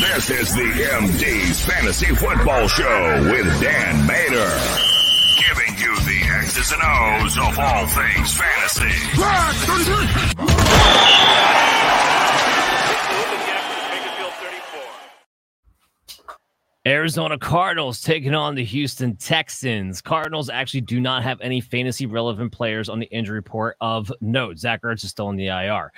This 0.00 0.30
is 0.30 0.54
the 0.54 0.62
MD's 0.62 1.62
Fantasy 1.62 2.14
Football 2.14 2.66
Show 2.66 3.28
with 3.30 3.60
Dan 3.60 4.06
Mater. 4.06 4.58
Giving 5.36 5.76
you 5.76 5.94
the 5.96 6.22
X's 6.38 6.72
and 6.72 6.80
O's 6.82 7.36
of 7.36 7.58
all 7.58 7.86
things 7.88 8.32
fantasy. 8.32 8.94
Arizona 16.86 17.36
Cardinals 17.36 18.00
taking 18.00 18.34
on 18.34 18.54
the 18.54 18.64
Houston 18.64 19.16
Texans. 19.16 20.00
Cardinals 20.00 20.48
actually 20.48 20.80
do 20.80 20.98
not 20.98 21.22
have 21.24 21.42
any 21.42 21.60
fantasy 21.60 22.06
relevant 22.06 22.52
players 22.52 22.88
on 22.88 23.00
the 23.00 23.06
injury 23.06 23.36
report 23.36 23.76
of 23.82 24.10
note. 24.22 24.58
Zach 24.58 24.80
Ertz 24.82 25.04
is 25.04 25.10
still 25.10 25.28
in 25.28 25.36
the 25.36 25.48
IR. 25.48 25.92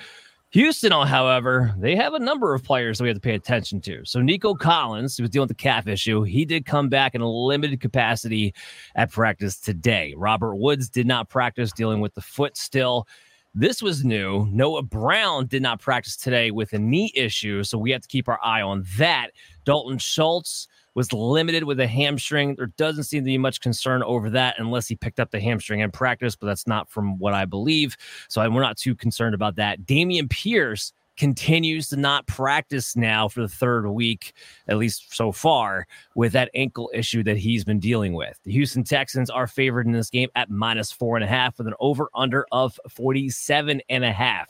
Houston, 0.54 0.92
oh, 0.92 1.02
however, 1.02 1.74
they 1.78 1.96
have 1.96 2.14
a 2.14 2.18
number 2.20 2.54
of 2.54 2.62
players 2.62 2.98
that 2.98 3.02
we 3.02 3.08
have 3.08 3.16
to 3.16 3.20
pay 3.20 3.34
attention 3.34 3.80
to. 3.80 4.04
So 4.04 4.20
Nico 4.20 4.54
Collins, 4.54 5.16
who 5.16 5.24
was 5.24 5.30
dealing 5.30 5.48
with 5.48 5.56
the 5.56 5.60
calf 5.60 5.88
issue, 5.88 6.22
he 6.22 6.44
did 6.44 6.64
come 6.64 6.88
back 6.88 7.16
in 7.16 7.20
a 7.20 7.28
limited 7.28 7.80
capacity 7.80 8.54
at 8.94 9.10
practice 9.10 9.58
today. 9.58 10.14
Robert 10.16 10.54
Woods 10.54 10.88
did 10.88 11.08
not 11.08 11.28
practice 11.28 11.72
dealing 11.72 11.98
with 11.98 12.14
the 12.14 12.20
foot 12.20 12.56
still. 12.56 13.08
This 13.52 13.82
was 13.82 14.04
new. 14.04 14.46
Noah 14.52 14.84
Brown 14.84 15.48
did 15.48 15.60
not 15.60 15.80
practice 15.80 16.16
today 16.16 16.52
with 16.52 16.72
a 16.72 16.78
knee 16.78 17.10
issue, 17.16 17.64
so 17.64 17.76
we 17.76 17.90
have 17.90 18.02
to 18.02 18.08
keep 18.08 18.28
our 18.28 18.38
eye 18.40 18.62
on 18.62 18.84
that. 18.96 19.30
Dalton 19.64 19.98
Schultz 19.98 20.68
was 20.94 21.12
limited 21.12 21.64
with 21.64 21.80
a 21.80 21.86
hamstring. 21.86 22.54
There 22.56 22.72
doesn't 22.76 23.04
seem 23.04 23.22
to 23.22 23.26
be 23.26 23.38
much 23.38 23.60
concern 23.60 24.02
over 24.02 24.30
that 24.30 24.56
unless 24.58 24.88
he 24.88 24.96
picked 24.96 25.20
up 25.20 25.30
the 25.30 25.40
hamstring 25.40 25.80
in 25.80 25.90
practice, 25.90 26.36
but 26.36 26.46
that's 26.46 26.66
not 26.66 26.90
from 26.90 27.18
what 27.18 27.34
I 27.34 27.44
believe. 27.44 27.96
So 28.28 28.48
we're 28.50 28.62
not 28.62 28.76
too 28.76 28.94
concerned 28.94 29.34
about 29.34 29.56
that. 29.56 29.86
Dameon 29.86 30.30
Pierce 30.30 30.92
continues 31.16 31.88
to 31.88 31.96
not 31.96 32.26
practice 32.26 32.96
now 32.96 33.28
for 33.28 33.42
the 33.42 33.48
third 33.48 33.88
week, 33.88 34.32
at 34.68 34.76
least 34.76 35.14
so 35.14 35.32
far, 35.32 35.86
with 36.14 36.32
that 36.32 36.50
ankle 36.54 36.90
issue 36.92 37.22
that 37.22 37.36
he's 37.36 37.64
been 37.64 37.78
dealing 37.78 38.14
with. 38.14 38.38
The 38.44 38.52
Houston 38.52 38.84
Texans 38.84 39.30
are 39.30 39.46
favored 39.46 39.86
in 39.86 39.92
this 39.92 40.10
game 40.10 40.28
at 40.34 40.50
minus 40.50 40.90
four 40.90 41.16
and 41.16 41.24
a 41.24 41.28
half 41.28 41.58
with 41.58 41.66
an 41.66 41.74
over 41.78 42.08
under 42.14 42.46
of 42.52 42.78
47 42.90 43.80
and 43.88 44.04
a 44.04 44.12
half. 44.12 44.48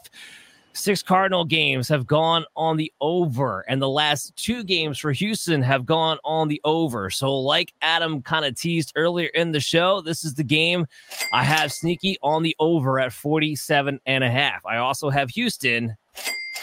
Six 0.74 1.04
Cardinal 1.04 1.44
games 1.44 1.88
have 1.88 2.04
gone 2.04 2.44
on 2.56 2.76
the 2.76 2.92
over, 3.00 3.64
and 3.68 3.80
the 3.80 3.88
last 3.88 4.34
two 4.34 4.64
games 4.64 4.98
for 4.98 5.12
Houston 5.12 5.62
have 5.62 5.86
gone 5.86 6.18
on 6.24 6.48
the 6.48 6.60
over. 6.64 7.10
So, 7.10 7.38
like 7.38 7.72
Adam 7.80 8.20
kind 8.22 8.44
of 8.44 8.56
teased 8.58 8.92
earlier 8.96 9.28
in 9.28 9.52
the 9.52 9.60
show, 9.60 10.00
this 10.00 10.24
is 10.24 10.34
the 10.34 10.42
game 10.42 10.86
I 11.32 11.44
have 11.44 11.72
sneaky 11.72 12.18
on 12.22 12.42
the 12.42 12.56
over 12.58 12.98
at 12.98 13.12
47 13.12 14.00
and 14.04 14.24
a 14.24 14.30
half. 14.30 14.66
I 14.66 14.78
also 14.78 15.10
have 15.10 15.30
Houston 15.30 15.96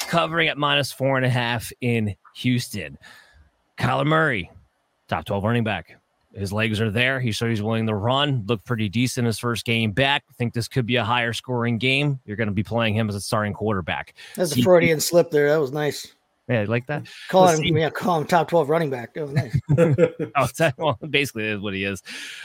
covering 0.09 0.49
at 0.49 0.57
minus 0.57 0.91
four 0.91 1.15
and 1.15 1.25
a 1.25 1.29
half 1.29 1.71
in 1.79 2.13
Houston. 2.35 2.97
Kyler 3.77 4.05
Murray, 4.05 4.51
top 5.07 5.23
12 5.23 5.41
running 5.41 5.63
back. 5.63 6.00
His 6.33 6.53
legs 6.53 6.79
are 6.79 6.89
there. 6.89 7.19
He 7.19 7.31
showed 7.31 7.49
he's 7.49 7.61
willing 7.61 7.87
to 7.87 7.95
run. 7.95 8.45
Looked 8.47 8.65
pretty 8.65 8.87
decent 8.87 9.25
his 9.25 9.37
first 9.37 9.65
game 9.65 9.91
back. 9.91 10.23
think 10.37 10.53
this 10.53 10.67
could 10.67 10.85
be 10.85 10.95
a 10.95 11.03
higher 11.03 11.33
scoring 11.33 11.77
game. 11.77 12.19
You're 12.25 12.37
going 12.37 12.47
to 12.47 12.53
be 12.53 12.63
playing 12.63 12.95
him 12.95 13.09
as 13.09 13.15
a 13.15 13.21
starting 13.21 13.53
quarterback. 13.53 14.13
That's 14.35 14.55
a 14.55 14.61
Freudian 14.61 14.99
slip 15.01 15.29
there. 15.31 15.49
That 15.49 15.59
was 15.59 15.71
nice. 15.71 16.13
Yeah, 16.47 16.65
like 16.67 16.87
that. 16.87 17.07
Call 17.29 17.47
him, 17.47 17.77
yeah, 17.77 17.89
call 17.89 18.19
him 18.19 18.27
top 18.27 18.49
twelve 18.49 18.69
running 18.69 18.89
back. 18.89 19.13
That 19.13 19.21
was 19.21 19.31
nice. 19.31 19.59
oh, 20.35 20.47
that, 20.57 20.73
well, 20.77 20.97
basically 21.09 21.47
is 21.47 21.61
what 21.61 21.73
he 21.73 21.85
is. 21.85 22.01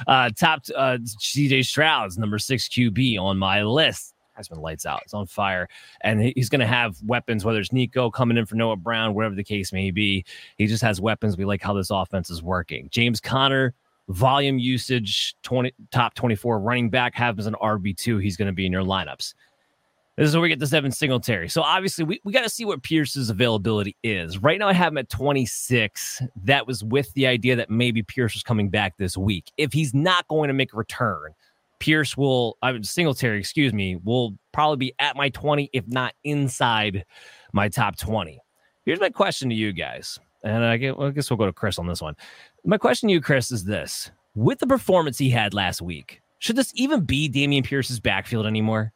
Uh, 0.06 0.30
top 0.30 0.62
uh, 0.76 0.98
CJ 1.02 1.64
Stroud's 1.64 2.16
number 2.16 2.38
six 2.38 2.68
QB 2.68 3.18
on 3.18 3.36
my 3.38 3.62
list 3.62 4.14
has 4.36 4.48
been 4.48 4.60
lights 4.60 4.86
out. 4.86 5.02
It's 5.04 5.14
on 5.14 5.26
fire, 5.26 5.68
and 6.02 6.20
he's 6.34 6.48
going 6.48 6.60
to 6.60 6.66
have 6.66 6.96
weapons. 7.04 7.44
Whether 7.44 7.60
it's 7.60 7.72
Nico 7.72 8.10
coming 8.10 8.36
in 8.36 8.46
for 8.46 8.54
Noah 8.54 8.76
Brown, 8.76 9.14
whatever 9.14 9.34
the 9.34 9.44
case 9.44 9.72
may 9.72 9.90
be, 9.90 10.24
he 10.58 10.66
just 10.66 10.82
has 10.82 11.00
weapons. 11.00 11.36
We 11.36 11.44
like 11.44 11.62
how 11.62 11.74
this 11.74 11.90
offense 11.90 12.30
is 12.30 12.42
working. 12.42 12.88
James 12.90 13.20
Conner, 13.20 13.74
volume 14.08 14.58
usage, 14.58 15.34
twenty 15.42 15.72
top 15.90 16.14
twenty 16.14 16.34
four 16.34 16.60
running 16.60 16.90
back, 16.90 17.14
happens 17.14 17.46
an 17.46 17.54
RB 17.54 17.96
two. 17.96 18.18
He's 18.18 18.36
going 18.36 18.46
to 18.46 18.54
be 18.54 18.66
in 18.66 18.72
your 18.72 18.84
lineups. 18.84 19.34
This 20.16 20.30
is 20.30 20.34
where 20.34 20.40
we 20.40 20.48
get 20.48 20.60
the 20.60 20.66
Devin 20.66 20.92
Singletary. 20.92 21.50
So 21.50 21.60
obviously, 21.60 22.02
we, 22.02 22.20
we 22.24 22.32
got 22.32 22.42
to 22.42 22.48
see 22.48 22.64
what 22.64 22.82
Pierce's 22.82 23.28
availability 23.28 23.96
is. 24.02 24.38
Right 24.38 24.58
now, 24.58 24.66
I 24.66 24.72
have 24.72 24.92
him 24.92 24.98
at 24.98 25.10
26. 25.10 26.22
That 26.44 26.66
was 26.66 26.82
with 26.82 27.12
the 27.12 27.26
idea 27.26 27.54
that 27.56 27.68
maybe 27.68 28.02
Pierce 28.02 28.32
was 28.32 28.42
coming 28.42 28.70
back 28.70 28.96
this 28.96 29.18
week. 29.18 29.52
If 29.58 29.74
he's 29.74 29.92
not 29.92 30.26
going 30.28 30.48
to 30.48 30.54
make 30.54 30.72
a 30.72 30.76
return, 30.76 31.34
Pierce 31.78 32.16
will, 32.16 32.56
I 32.62 32.72
mean, 32.72 32.82
Singletary, 32.82 33.38
excuse 33.38 33.72
me, 33.72 33.96
will 33.96 34.36
probably 34.52 34.76
be 34.76 34.94
at 34.98 35.16
my 35.16 35.28
20, 35.30 35.70
if 35.72 35.86
not 35.86 36.14
inside 36.24 37.04
my 37.52 37.68
top 37.68 37.96
20. 37.98 38.40
Here's 38.84 39.00
my 39.00 39.10
question 39.10 39.48
to 39.48 39.54
you 39.54 39.72
guys. 39.72 40.18
And 40.44 40.64
I 40.64 40.76
guess, 40.76 40.94
well, 40.96 41.08
I 41.08 41.10
guess 41.10 41.30
we'll 41.30 41.38
go 41.38 41.46
to 41.46 41.52
Chris 41.52 41.78
on 41.78 41.86
this 41.86 42.00
one. 42.00 42.14
My 42.64 42.78
question 42.78 43.08
to 43.08 43.12
you, 43.12 43.20
Chris, 43.20 43.50
is 43.50 43.64
this 43.64 44.10
with 44.34 44.58
the 44.58 44.66
performance 44.66 45.18
he 45.18 45.30
had 45.30 45.54
last 45.54 45.82
week, 45.82 46.20
should 46.38 46.56
this 46.56 46.72
even 46.74 47.00
be 47.00 47.28
Dameon 47.28 47.64
Pierce's 47.64 47.98
backfield 47.98 48.46
anymore? 48.46 48.92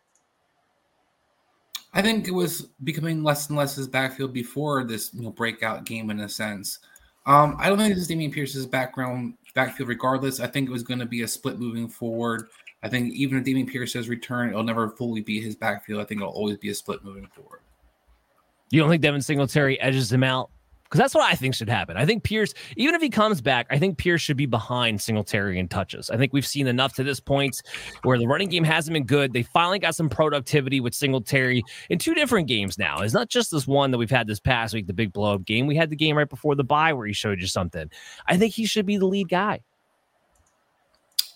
I 1.92 2.02
think 2.02 2.28
it 2.28 2.32
was 2.32 2.68
becoming 2.84 3.24
less 3.24 3.48
and 3.48 3.58
less 3.58 3.74
his 3.74 3.88
backfield 3.88 4.32
before 4.32 4.84
this 4.84 5.12
you 5.12 5.22
know, 5.22 5.30
breakout 5.30 5.84
game 5.84 6.10
in 6.10 6.20
a 6.20 6.28
sense. 6.28 6.78
Um, 7.26 7.56
I 7.58 7.68
don't 7.68 7.78
think 7.78 7.94
this 7.94 8.04
is 8.04 8.08
Dameon 8.08 8.32
Pierce's 8.32 8.66
background 8.66 9.34
backfield 9.54 9.88
regardless. 9.88 10.40
I 10.40 10.46
think 10.46 10.68
it 10.68 10.72
was 10.72 10.82
going 10.82 11.00
to 11.00 11.06
be 11.06 11.22
a 11.22 11.28
split 11.28 11.58
moving 11.58 11.88
forward. 11.88 12.48
I 12.82 12.88
think 12.88 13.12
even 13.14 13.38
if 13.38 13.44
Dameon 13.44 13.68
Pierce 13.68 13.92
does 13.92 14.08
return, 14.08 14.50
it'll 14.50 14.62
never 14.62 14.90
fully 14.90 15.20
be 15.20 15.40
his 15.40 15.54
backfield. 15.54 16.00
I 16.00 16.04
think 16.04 16.20
it'll 16.20 16.32
always 16.32 16.56
be 16.56 16.70
a 16.70 16.74
split 16.74 17.04
moving 17.04 17.26
forward. 17.26 17.60
You 18.70 18.80
don't 18.80 18.88
think 18.88 19.02
Devin 19.02 19.22
Singletary 19.22 19.80
edges 19.80 20.12
him 20.12 20.24
out? 20.24 20.50
Because 20.84 20.98
that's 20.98 21.14
what 21.14 21.22
I 21.22 21.36
think 21.36 21.54
should 21.54 21.68
happen. 21.68 21.96
I 21.96 22.04
think 22.04 22.24
Pierce, 22.24 22.52
even 22.76 22.96
if 22.96 23.02
he 23.02 23.10
comes 23.10 23.40
back, 23.40 23.68
I 23.70 23.78
think 23.78 23.96
Pierce 23.96 24.20
should 24.20 24.36
be 24.36 24.46
behind 24.46 25.00
Singletary 25.00 25.56
in 25.56 25.68
touches. 25.68 26.10
I 26.10 26.16
think 26.16 26.32
we've 26.32 26.46
seen 26.46 26.66
enough 26.66 26.94
to 26.94 27.04
this 27.04 27.20
point 27.20 27.62
where 28.02 28.18
the 28.18 28.26
running 28.26 28.48
game 28.48 28.64
hasn't 28.64 28.94
been 28.94 29.06
good. 29.06 29.32
They 29.32 29.44
finally 29.44 29.78
got 29.78 29.94
some 29.94 30.08
productivity 30.08 30.80
with 30.80 30.92
Singletary 30.92 31.62
in 31.90 32.00
two 32.00 32.12
different 32.12 32.48
games 32.48 32.76
now. 32.76 33.02
It's 33.02 33.14
not 33.14 33.28
just 33.28 33.52
this 33.52 33.68
one 33.68 33.92
that 33.92 33.98
we've 33.98 34.10
had 34.10 34.26
this 34.26 34.40
past 34.40 34.74
week, 34.74 34.88
the 34.88 34.92
big 34.92 35.12
blow 35.12 35.34
up 35.34 35.44
game. 35.44 35.68
We 35.68 35.76
had 35.76 35.90
the 35.90 35.96
game 35.96 36.18
right 36.18 36.28
before 36.28 36.56
the 36.56 36.64
bye 36.64 36.92
where 36.92 37.06
he 37.06 37.12
showed 37.12 37.40
you 37.40 37.46
something. 37.46 37.88
I 38.26 38.36
think 38.36 38.54
he 38.54 38.66
should 38.66 38.86
be 38.86 38.96
the 38.96 39.06
lead 39.06 39.28
guy. 39.28 39.60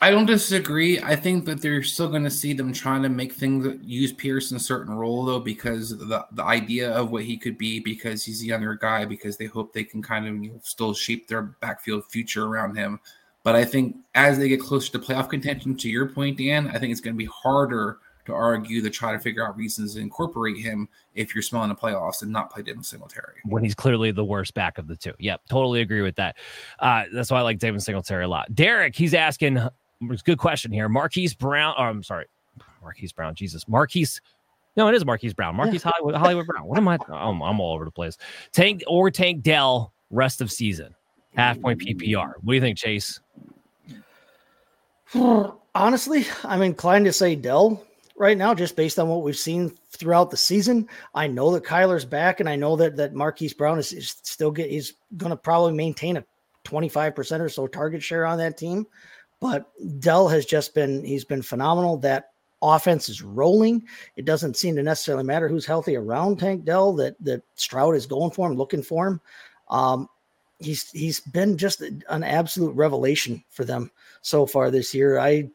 I 0.04 0.10
don't 0.10 0.26
disagree. 0.26 1.00
I 1.00 1.16
think 1.16 1.46
that 1.46 1.62
they're 1.62 1.82
still 1.82 2.10
going 2.10 2.24
to 2.24 2.30
see 2.30 2.52
them 2.52 2.74
trying 2.74 3.00
to 3.04 3.08
make 3.08 3.32
things 3.32 3.78
use 3.82 4.12
Pierce 4.12 4.50
in 4.50 4.58
a 4.58 4.60
certain 4.60 4.92
role, 4.92 5.24
though, 5.24 5.40
because 5.40 5.96
the 5.96 6.26
the 6.32 6.44
idea 6.44 6.92
of 6.92 7.10
what 7.10 7.24
he 7.24 7.38
could 7.38 7.56
be, 7.56 7.80
because 7.80 8.22
he's 8.22 8.42
a 8.42 8.44
younger 8.44 8.74
guy, 8.74 9.06
because 9.06 9.38
they 9.38 9.46
hope 9.46 9.72
they 9.72 9.82
can 9.82 10.02
kind 10.02 10.28
of 10.28 10.44
you 10.44 10.50
know, 10.50 10.60
still 10.62 10.92
shape 10.92 11.26
their 11.26 11.40
backfield 11.62 12.04
future 12.04 12.44
around 12.44 12.76
him. 12.76 13.00
But 13.44 13.56
I 13.56 13.64
think 13.64 13.96
as 14.14 14.36
they 14.36 14.50
get 14.50 14.60
closer 14.60 14.92
to 14.92 14.98
playoff 14.98 15.30
contention, 15.30 15.74
to 15.78 15.88
your 15.88 16.06
point, 16.06 16.36
Dan, 16.36 16.68
I 16.68 16.78
think 16.78 16.92
it's 16.92 17.00
going 17.00 17.14
to 17.14 17.18
be 17.18 17.30
harder 17.32 17.96
to 18.26 18.34
argue 18.34 18.82
to 18.82 18.90
try 18.90 19.10
to 19.10 19.18
figure 19.18 19.46
out 19.46 19.56
reasons 19.56 19.94
to 19.94 20.00
incorporate 20.00 20.58
him 20.58 20.86
if 21.14 21.34
you're 21.34 21.40
smelling 21.40 21.70
the 21.70 21.74
playoffs 21.74 22.20
and 22.20 22.30
not 22.30 22.52
play 22.52 22.62
Devin 22.62 22.82
Singletary. 22.82 23.36
When 23.46 23.64
he's 23.64 23.74
clearly 23.74 24.10
the 24.10 24.24
worst 24.24 24.52
back 24.52 24.76
of 24.76 24.86
the 24.86 24.96
two. 24.96 25.14
Yep, 25.18 25.42
totally 25.48 25.80
agree 25.80 26.02
with 26.02 26.16
that. 26.16 26.36
Uh, 26.78 27.04
that's 27.10 27.30
why 27.30 27.38
I 27.38 27.42
like 27.42 27.58
Devin 27.58 27.80
Singletary 27.80 28.24
a 28.24 28.28
lot. 28.28 28.54
Derek, 28.54 28.94
he's 28.94 29.14
asking 29.14 29.66
good 30.24 30.38
question 30.38 30.72
here. 30.72 30.88
Marquise 30.88 31.34
Brown. 31.34 31.74
Oh, 31.78 31.82
I'm 31.82 32.02
sorry, 32.02 32.26
Marquise 32.82 33.12
Brown. 33.12 33.34
Jesus, 33.34 33.66
Marquise. 33.68 34.20
No, 34.76 34.88
it 34.88 34.94
is 34.94 35.04
Marquise 35.04 35.34
Brown. 35.34 35.54
Marquise. 35.54 35.82
Hollywood, 35.82 36.14
Hollywood 36.16 36.46
Brown. 36.46 36.66
What 36.66 36.78
am 36.78 36.88
I? 36.88 36.98
I'm, 37.08 37.42
I'm 37.42 37.60
all 37.60 37.74
over 37.74 37.84
the 37.84 37.90
place. 37.90 38.16
Tank 38.52 38.82
or 38.86 39.10
Tank 39.10 39.42
Dell 39.42 39.92
rest 40.10 40.40
of 40.40 40.50
season. 40.50 40.94
Half 41.36 41.60
point 41.60 41.80
PPR. 41.80 42.34
What 42.40 42.52
do 42.52 42.54
you 42.54 42.60
think, 42.60 42.78
Chase? 42.78 43.20
Honestly, 45.74 46.26
I'm 46.44 46.62
inclined 46.62 47.04
to 47.06 47.12
say 47.12 47.34
Dell 47.34 47.84
right 48.16 48.38
now, 48.38 48.54
just 48.54 48.76
based 48.76 48.98
on 48.98 49.08
what 49.08 49.22
we've 49.22 49.36
seen 49.36 49.72
throughout 49.90 50.30
the 50.30 50.36
season. 50.36 50.88
I 51.14 51.26
know 51.26 51.52
that 51.52 51.64
Kyler's 51.64 52.04
back, 52.04 52.40
and 52.40 52.48
I 52.48 52.56
know 52.56 52.76
that 52.76 52.96
that 52.96 53.14
Marquise 53.14 53.54
Brown 53.54 53.78
is, 53.78 53.92
is 53.92 54.16
still 54.22 54.50
get. 54.50 54.70
He's 54.70 54.94
going 55.16 55.30
to 55.30 55.36
probably 55.36 55.72
maintain 55.72 56.16
a 56.16 56.24
25% 56.64 57.40
or 57.40 57.48
so 57.48 57.66
target 57.66 58.02
share 58.02 58.26
on 58.26 58.38
that 58.38 58.56
team. 58.56 58.86
But 59.44 59.70
Dell 60.00 60.26
has 60.28 60.46
just 60.46 60.74
been 60.74 61.04
he's 61.04 61.26
been 61.26 61.42
phenomenal. 61.42 61.98
That 61.98 62.30
offense 62.62 63.10
is 63.10 63.20
rolling. 63.20 63.86
It 64.16 64.24
doesn't 64.24 64.56
seem 64.56 64.74
to 64.76 64.82
necessarily 64.82 65.22
matter 65.22 65.48
who's 65.48 65.66
healthy 65.66 65.96
around 65.96 66.38
Tank 66.38 66.64
Dell. 66.64 66.94
That 66.94 67.22
that 67.22 67.42
Stroud 67.54 67.94
is 67.94 68.06
going 68.06 68.30
for 68.30 68.50
him, 68.50 68.56
looking 68.56 68.82
for 68.82 69.06
him. 69.06 69.20
Um, 69.68 70.08
he's 70.60 70.90
he's 70.92 71.20
been 71.20 71.58
just 71.58 71.82
an 71.82 72.24
absolute 72.24 72.74
revelation 72.74 73.44
for 73.50 73.66
them 73.66 73.90
so 74.22 74.46
far 74.46 74.70
this 74.70 74.94
year. 74.94 75.18
I 75.18 75.50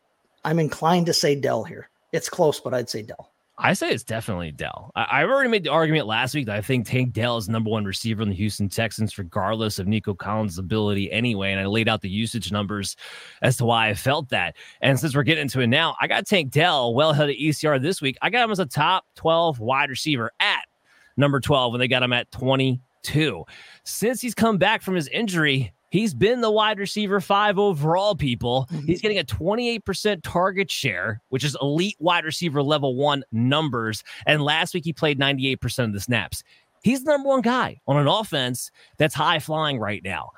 I'm 0.46 0.60
inclined 0.60 1.08
to 1.08 1.14
say 1.14 1.34
Dell 1.34 1.64
here. 1.64 1.90
It's 2.12 2.30
close, 2.30 2.60
but 2.60 2.76
I'd 2.76 2.92
say 2.92 3.02
Dell. 3.02 3.32
I 3.62 3.74
say 3.74 3.90
it's 3.90 4.06
definitely 4.06 4.52
Dell. 4.52 4.90
I, 4.96 5.20
have 5.20 5.30
already 5.30 5.50
made 5.50 5.66
the 5.66 5.72
argument 5.72 6.08
last 6.08 6.34
week 6.34 6.46
that 6.46 6.56
I 6.56 6.62
think 6.62 6.88
Tank 6.88 7.12
Dell 7.12 7.36
is 7.36 7.50
number 7.50 7.70
one 7.70 7.84
receiver 7.84 8.24
in 8.24 8.30
the 8.30 8.36
Houston 8.36 8.70
Texans, 8.70 9.18
regardless 9.18 9.80
of 9.80 9.88
Nico 9.88 10.14
Collins' 10.14 10.58
ability 10.58 11.12
anyway. 11.12 11.52
And 11.52 11.60
I 11.60 11.66
laid 11.66 11.90
out 11.90 12.00
the 12.00 12.10
usage 12.10 12.54
numbers 12.54 12.96
as 13.42 13.58
to 13.58 13.66
why 13.66 13.90
I 13.90 13.96
felt 13.96 14.30
that. 14.30 14.56
And 14.80 14.98
since 14.98 15.14
we're 15.14 15.24
getting 15.24 15.42
into 15.42 15.60
it 15.60 15.68
now, 15.68 15.98
I 16.00 16.08
got 16.08 16.26
Tank 16.26 16.52
Dell 16.52 16.94
well 16.94 17.10
ahead 17.10 17.30
of 17.30 17.36
ECR 17.36 17.82
this 17.82 18.02
week. 18.02 18.18
I 18.22 18.30
got 18.30 18.46
him 18.46 18.52
as 18.52 18.60
a 18.60 18.66
top 18.66 19.06
12 19.16 19.60
wide 19.60 19.90
receiver 19.90 20.32
at 20.40 20.64
number 21.18 21.42
12 21.42 21.74
when 21.74 21.80
they 21.80 21.90
got 21.90 22.02
him 22.02 22.14
at 22.14 22.32
22. 22.32 23.44
Since 23.84 24.22
he's 24.22 24.34
come 24.34 24.58
back 24.58 24.82
from 24.82 24.96
his 24.96 25.10
injury, 25.10 25.74
He's 25.90 26.14
been 26.14 26.42
the 26.42 26.52
wide 26.52 26.80
receiver 26.80 27.20
five 27.20 27.58
overall, 27.58 28.16
people. 28.16 28.68
Mm-hmm. 28.72 28.86
He's 28.86 29.02
getting 29.02 29.18
a 29.18 29.24
28% 29.24 30.22
target 30.24 30.70
share, 30.70 31.22
which 31.30 31.44
is 31.44 31.58
elite 31.62 31.96
wide 32.00 32.26
receiver 32.26 32.62
level 32.62 32.96
one 32.96 33.24
numbers. 33.32 34.04
And 34.26 34.42
last 34.42 34.74
week, 34.74 34.86
he 34.86 34.94
played 34.94 35.20
98% 35.20 35.86
of 35.86 35.94
the 35.94 36.00
snaps. 36.00 36.44
He's 36.84 37.04
the 37.04 37.12
number 37.12 37.30
one 37.30 37.42
guy 37.42 37.82
on 37.88 37.98
an 37.98 38.08
offense 38.08 38.72
that's 38.98 39.16
high 39.16 39.40
flying 39.40 39.80
right 39.80 40.04
now. 40.04 40.30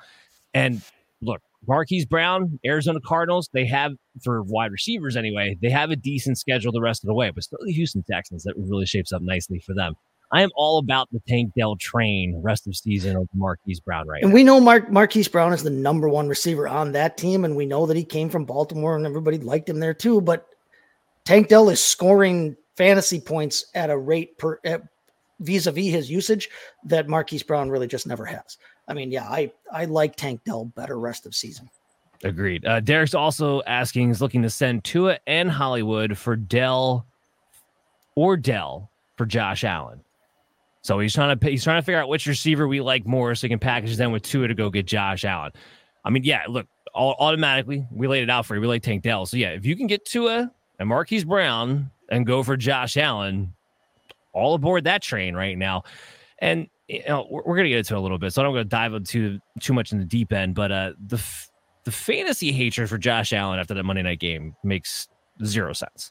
And 0.54 0.82
look, 1.20 1.40
Marquise 1.68 2.06
Brown, 2.06 2.58
Arizona 2.64 3.00
Cardinals, 3.04 3.48
they 3.52 3.64
have, 3.66 3.92
for 4.22 4.42
wide 4.42 4.72
receivers 4.72 5.16
anyway, 5.16 5.56
they 5.62 5.70
have 5.70 5.90
a 5.90 5.96
decent 5.96 6.38
schedule 6.38 6.72
the 6.72 6.80
rest 6.80 7.04
of 7.04 7.06
the 7.06 7.14
way, 7.14 7.30
but 7.30 7.44
still 7.44 7.60
the 7.64 7.72
Houston 7.72 8.02
Texans 8.10 8.42
that 8.44 8.54
really 8.56 8.86
shapes 8.86 9.12
up 9.12 9.22
nicely 9.22 9.60
for 9.60 9.74
them. 9.74 9.94
I 10.32 10.42
am 10.42 10.50
all 10.56 10.78
about 10.78 11.08
the 11.12 11.20
Tank 11.28 11.52
Dell 11.56 11.76
train 11.76 12.40
rest 12.42 12.66
of 12.66 12.74
season 12.74 13.16
of 13.16 13.28
Marquise 13.34 13.80
Brown 13.80 14.08
right 14.08 14.22
And 14.22 14.30
now. 14.30 14.34
we 14.34 14.42
know 14.42 14.60
Mark 14.60 14.90
Marquise 14.90 15.28
Brown 15.28 15.52
is 15.52 15.62
the 15.62 15.70
number 15.70 16.08
one 16.08 16.28
receiver 16.28 16.66
on 16.66 16.92
that 16.92 17.18
team, 17.18 17.44
and 17.44 17.54
we 17.54 17.66
know 17.66 17.84
that 17.86 17.96
he 17.96 18.04
came 18.04 18.30
from 18.30 18.46
Baltimore 18.46 18.96
and 18.96 19.04
everybody 19.04 19.38
liked 19.38 19.68
him 19.68 19.78
there 19.78 19.92
too. 19.94 20.22
But 20.22 20.46
Tank 21.24 21.48
Dell 21.48 21.68
is 21.68 21.84
scoring 21.84 22.56
fantasy 22.76 23.20
points 23.20 23.66
at 23.74 23.90
a 23.90 23.98
rate 23.98 24.38
per 24.38 24.58
at, 24.64 24.82
vis-a-vis 25.40 25.92
his 25.92 26.10
usage 26.10 26.48
that 26.84 27.08
Marquise 27.08 27.42
Brown 27.42 27.68
really 27.68 27.86
just 27.86 28.06
never 28.06 28.24
has. 28.24 28.56
I 28.88 28.94
mean, 28.94 29.10
yeah, 29.10 29.28
I 29.28 29.52
I 29.70 29.84
like 29.84 30.16
Tank 30.16 30.40
Dell 30.44 30.64
better 30.64 30.98
rest 30.98 31.26
of 31.26 31.34
season. 31.34 31.68
Agreed. 32.24 32.64
Uh, 32.64 32.80
Derek's 32.80 33.14
also 33.14 33.62
asking, 33.62 34.10
is 34.10 34.22
looking 34.22 34.42
to 34.42 34.50
send 34.50 34.84
Tua 34.84 35.18
and 35.26 35.50
Hollywood 35.50 36.16
for 36.16 36.36
Dell 36.36 37.04
or 38.14 38.36
Dell 38.36 38.90
for 39.18 39.26
Josh 39.26 39.64
Allen. 39.64 40.00
So 40.82 40.98
he's 40.98 41.14
trying 41.14 41.38
to 41.38 41.50
he's 41.50 41.64
trying 41.64 41.80
to 41.80 41.84
figure 41.84 42.00
out 42.00 42.08
which 42.08 42.26
receiver 42.26 42.66
we 42.66 42.80
like 42.80 43.06
more, 43.06 43.34
so 43.34 43.46
he 43.46 43.48
can 43.48 43.58
package 43.58 43.96
them 43.96 44.12
with 44.12 44.22
Tua 44.22 44.48
to 44.48 44.54
go 44.54 44.68
get 44.68 44.86
Josh 44.86 45.24
Allen. 45.24 45.52
I 46.04 46.10
mean, 46.10 46.24
yeah, 46.24 46.42
look, 46.48 46.66
all, 46.92 47.14
automatically 47.18 47.86
we 47.92 48.08
laid 48.08 48.24
it 48.24 48.30
out 48.30 48.46
for 48.46 48.54
you. 48.54 48.60
We 48.60 48.66
like 48.66 48.82
Tank 48.82 49.02
Dell. 49.02 49.26
So 49.26 49.36
yeah, 49.36 49.50
if 49.50 49.64
you 49.64 49.76
can 49.76 49.86
get 49.86 50.04
Tua 50.04 50.50
and 50.78 50.88
Marquise 50.88 51.24
Brown 51.24 51.90
and 52.10 52.26
go 52.26 52.42
for 52.42 52.56
Josh 52.56 52.96
Allen, 52.96 53.54
all 54.32 54.54
aboard 54.54 54.84
that 54.84 55.02
train 55.02 55.34
right 55.34 55.56
now. 55.56 55.84
And 56.40 56.68
you 56.88 57.02
know, 57.06 57.28
we're, 57.30 57.42
we're 57.44 57.56
gonna 57.56 57.68
get 57.68 57.78
into 57.78 57.96
a 57.96 58.00
little 58.00 58.18
bit, 58.18 58.32
so 58.32 58.42
I'm 58.42 58.48
not 58.48 58.52
gonna 58.52 58.64
dive 58.64 58.94
into 58.94 59.38
too 59.60 59.72
much 59.72 59.92
in 59.92 59.98
the 59.98 60.04
deep 60.04 60.32
end. 60.32 60.56
But 60.56 60.72
uh, 60.72 60.92
the 61.06 61.22
the 61.84 61.92
fantasy 61.92 62.50
hatred 62.50 62.88
for 62.88 62.98
Josh 62.98 63.32
Allen 63.32 63.60
after 63.60 63.74
that 63.74 63.84
Monday 63.84 64.02
night 64.02 64.18
game 64.20 64.56
makes 64.64 65.08
zero 65.44 65.72
sense. 65.72 66.10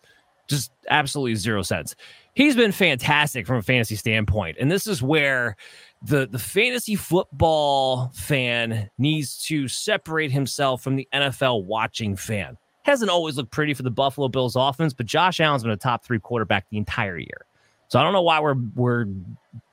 Just 0.51 0.71
absolutely 0.89 1.36
zero 1.36 1.63
sense 1.63 1.95
he's 2.33 2.56
been 2.56 2.71
fantastic 2.71 3.45
from 3.45 3.57
a 3.57 3.62
fantasy 3.62 3.95
standpoint. 3.95 4.57
And 4.59 4.71
this 4.71 4.88
is 4.88 5.01
where 5.01 5.56
the 6.03 6.27
the 6.27 6.39
fantasy 6.39 6.95
football 6.95 8.12
fan 8.13 8.89
needs 8.98 9.44
to 9.45 9.68
separate 9.68 10.31
himself 10.31 10.81
from 10.81 10.95
the 10.95 11.07
NFL 11.13 11.65
watching 11.65 12.15
fan. 12.15 12.57
Hasn't 12.83 13.12
always 13.12 13.38
looked 13.38 13.51
pretty 13.51 13.74
for 13.74 13.83
the 13.83 13.92
Buffalo 13.92 14.27
Bills 14.27 14.56
offense, 14.56 14.94
but 14.94 15.06
Josh 15.06 15.39
Allen's 15.39 15.63
been 15.63 15.71
a 15.71 15.77
top 15.77 16.03
three 16.03 16.19
quarterback 16.19 16.65
the 16.71 16.77
entire 16.77 17.18
year. 17.18 17.45
So 17.89 18.00
I 18.00 18.03
don't 18.03 18.13
know 18.13 18.21
why 18.21 18.39
we're 18.39 18.56
we're 18.74 19.06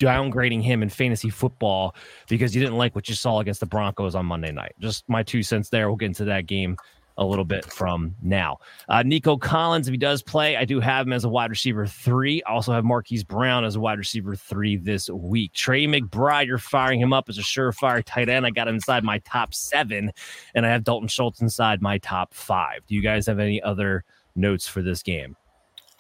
downgrading 0.01 0.63
him 0.63 0.83
in 0.83 0.89
fantasy 0.89 1.31
football 1.31 1.95
because 2.29 2.55
you 2.55 2.61
didn't 2.61 2.77
like 2.77 2.95
what 2.95 3.09
you 3.09 3.15
saw 3.15 3.39
against 3.39 3.61
the 3.61 3.67
Broncos 3.67 4.17
on 4.17 4.27
Monday 4.27 4.51
night. 4.51 4.73
Just 4.81 5.09
my 5.09 5.23
two 5.23 5.43
cents 5.43 5.69
there. 5.69 5.89
We'll 5.89 5.97
get 5.97 6.07
into 6.07 6.25
that 6.25 6.47
game 6.47 6.77
a 7.19 7.25
little 7.25 7.45
bit 7.45 7.65
from 7.67 8.15
now. 8.23 8.59
Uh, 8.89 9.03
Nico 9.03 9.37
Collins, 9.37 9.89
if 9.89 9.93
he 9.93 9.99
does 9.99 10.23
play, 10.23 10.57
I 10.57 10.65
do 10.65 10.81
have 10.81 11.07
him 11.07 11.13
as 11.13 11.25
a 11.25 11.29
wide 11.29 11.51
receiver 11.51 11.87
three. 11.87 12.43
I 12.45 12.53
also 12.53 12.73
have 12.73 12.85
Marquise 12.85 13.25
Brown 13.25 13.65
as 13.65 13.77
a 13.77 13.81
wide 13.81 13.99
receiver 13.99 14.37
three 14.37 14.77
this 14.77 15.11
week. 15.11 15.53
Trey 15.53 15.87
McBride, 15.87 16.47
you're 16.47 16.59
firing 16.59 17.01
him 17.01 17.13
up 17.13 17.29
as 17.29 17.37
a 17.37 17.43
surefire 17.43 18.03
tight 18.05 18.29
end. 18.29 18.47
I 18.47 18.51
got 18.51 18.69
him 18.69 18.77
inside 18.77 19.03
my 19.05 19.19
top 19.19 19.53
seven, 19.53 20.13
and 20.55 20.65
I 20.65 20.71
have 20.71 20.85
Dalton 20.85 21.09
Schultz 21.09 21.43
inside 21.43 21.83
my 21.83 21.99
top 21.99 22.33
five. 22.33 22.87
Do 22.87 22.95
you 22.95 23.03
guys 23.03 23.27
have 23.27 23.41
any 23.41 23.61
other 23.61 24.05
notes 24.37 24.69
for 24.69 24.81
this 24.81 25.03
game? 25.03 25.37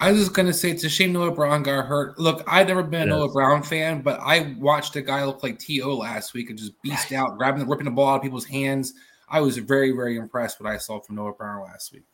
I 0.01 0.13
was 0.13 0.21
just 0.21 0.35
gonna 0.35 0.53
say 0.53 0.71
it's 0.71 0.85
a 0.85 0.89
shame 0.89 1.13
Noah 1.13 1.33
Brown 1.33 1.65
got 1.65 1.85
hurt. 1.87 2.21
Look, 2.21 2.45
I've 2.47 2.69
never 2.69 2.85
been 2.85 3.03
a. 3.03 3.07
Noah 3.07 3.33
Brown 3.33 3.65
fan, 3.65 4.01
but 4.03 4.21
I 4.21 4.55
watched 4.61 4.95
a 4.95 5.03
guy 5.03 5.25
look 5.25 5.43
like 5.43 5.59
T.O. 5.59 5.97
last 5.97 6.35
week 6.35 6.51
and 6.51 6.59
just 6.59 6.81
beast 6.83 7.13
out, 7.13 7.37
grabbing, 7.37 7.59
the 7.59 7.67
ripping 7.67 7.87
the 7.87 7.91
ball 7.91 8.11
out 8.11 8.17
of 8.17 8.23
people's 8.23 8.45
hands. 8.45 8.95
I 9.31 9.41
was 9.41 9.59
very, 9.59 9.93
very 9.93 10.17
impressed 10.17 10.61
what 10.61 10.71
I 10.73 10.79
saw 10.79 11.01
from 11.01 11.17
Noah 11.17 11.33
Brown 11.33 11.63
last 11.63 11.93
week. 11.93 12.05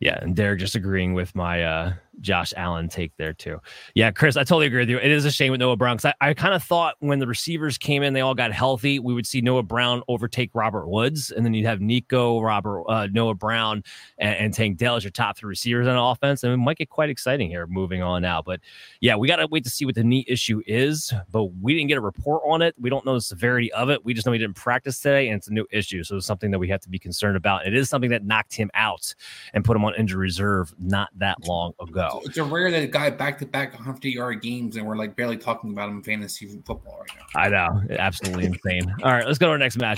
Yeah, 0.00 0.18
and 0.20 0.34
Derek 0.34 0.60
just 0.60 0.74
agreeing 0.74 1.14
with 1.14 1.34
my 1.34 1.62
uh, 1.62 1.92
Josh 2.20 2.52
Allen 2.56 2.88
take 2.88 3.12
there 3.16 3.32
too. 3.32 3.60
Yeah, 3.94 4.10
Chris, 4.10 4.36
I 4.36 4.40
totally 4.40 4.66
agree 4.66 4.80
with 4.80 4.90
you. 4.90 4.98
It 4.98 5.10
is 5.10 5.24
a 5.24 5.30
shame 5.30 5.50
with 5.50 5.60
Noah 5.60 5.76
Brown 5.76 5.96
because 5.96 6.14
I, 6.20 6.30
I 6.30 6.34
kind 6.34 6.54
of 6.54 6.62
thought 6.62 6.96
when 7.00 7.18
the 7.18 7.26
receivers 7.26 7.78
came 7.78 8.02
in, 8.02 8.12
they 8.12 8.20
all 8.20 8.34
got 8.34 8.52
healthy, 8.52 8.98
we 8.98 9.14
would 9.14 9.26
see 9.26 9.40
Noah 9.40 9.62
Brown 9.62 10.02
overtake 10.08 10.50
Robert 10.54 10.88
Woods, 10.88 11.30
and 11.30 11.44
then 11.44 11.54
you'd 11.54 11.66
have 11.66 11.80
Nico, 11.80 12.40
Robert, 12.40 12.84
uh, 12.88 13.08
Noah 13.12 13.34
Brown, 13.34 13.82
and, 14.18 14.36
and 14.36 14.54
Tank 14.54 14.78
Dell 14.78 14.96
as 14.96 15.04
your 15.04 15.10
top 15.10 15.36
three 15.36 15.48
receivers 15.48 15.86
on 15.86 15.96
offense, 15.96 16.42
and 16.42 16.52
it 16.52 16.56
might 16.56 16.78
get 16.78 16.88
quite 16.88 17.10
exciting 17.10 17.48
here 17.48 17.66
moving 17.66 18.02
on 18.02 18.22
now. 18.22 18.42
But 18.42 18.60
yeah, 19.00 19.16
we 19.16 19.28
got 19.28 19.36
to 19.36 19.46
wait 19.46 19.64
to 19.64 19.70
see 19.70 19.84
what 19.84 19.94
the 19.94 20.04
knee 20.04 20.24
issue 20.28 20.62
is, 20.66 21.12
but 21.30 21.44
we 21.60 21.74
didn't 21.74 21.88
get 21.88 21.98
a 21.98 22.02
report 22.02 22.42
on 22.46 22.62
it. 22.62 22.74
We 22.78 22.90
don't 22.90 23.04
know 23.04 23.14
the 23.14 23.20
severity 23.20 23.72
of 23.72 23.90
it. 23.90 24.04
We 24.04 24.14
just 24.14 24.26
know 24.26 24.32
he 24.32 24.38
didn't 24.38 24.56
practice 24.56 24.98
today, 24.98 25.28
and 25.28 25.38
it's 25.38 25.48
a 25.48 25.52
new 25.52 25.66
issue, 25.70 26.02
so 26.04 26.16
it's 26.16 26.26
something 26.26 26.50
that 26.50 26.58
we 26.58 26.68
have 26.68 26.80
to 26.80 26.88
be 26.88 26.98
concerned 26.98 27.36
about. 27.36 27.66
It 27.66 27.74
is 27.74 27.88
something 27.88 28.10
that 28.10 28.24
knocked 28.24 28.54
him 28.54 28.70
out 28.74 29.14
and 29.52 29.64
put 29.64 29.76
him 29.76 29.84
on 29.84 29.94
injury 29.94 30.24
reserve 30.24 30.74
not 30.78 31.10
that 31.16 31.46
long 31.46 31.72
ago. 31.80 32.03
It's 32.24 32.36
a 32.36 32.44
rare 32.44 32.70
that 32.70 32.82
a 32.82 32.86
guy 32.86 33.10
back 33.10 33.38
to 33.38 33.46
back 33.46 33.72
150 33.72 34.10
yard 34.10 34.42
games, 34.42 34.76
and 34.76 34.86
we're 34.86 34.96
like 34.96 35.16
barely 35.16 35.36
talking 35.36 35.70
about 35.70 35.88
him 35.88 35.98
in 35.98 36.02
fantasy 36.02 36.46
football 36.64 37.00
right 37.00 37.10
now. 37.16 37.40
I 37.40 37.48
know, 37.48 37.82
absolutely 37.98 38.46
insane. 38.46 38.94
All 39.02 39.12
right, 39.12 39.26
let's 39.26 39.38
go 39.38 39.46
to 39.46 39.52
our 39.52 39.58
next 39.58 39.76
match. 39.76 39.92